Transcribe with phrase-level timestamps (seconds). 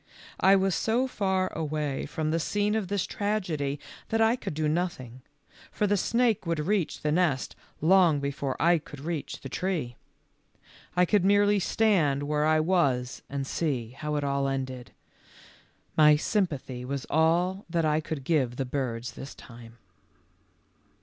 [0.39, 4.67] I was so far away from the scene of this tragedy that I could do
[4.67, 5.21] nothing,
[5.71, 9.69] for the snake would reach the nest long before I could reach HOW COCK ROBIN
[9.69, 10.57] SAVED HIS FAMILY.
[10.57, 11.01] 49 the tree.
[11.03, 14.91] I could merely stand where I was and see how it all ended.
[15.95, 19.77] My sympathy was all that I could give the birds this time.